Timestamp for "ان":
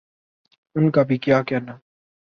0.75-0.89